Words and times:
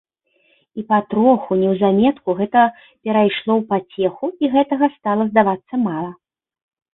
І 0.81 0.83
патроху, 0.93 1.51
неўзаметку, 1.63 2.29
гэта 2.39 2.63
перайшло 3.05 3.51
ў 3.59 3.63
пацеху 3.75 4.25
і 4.47 4.51
гэтага 4.55 4.85
стала 4.97 5.23
здавацца 5.29 5.73
мала. 5.85 6.11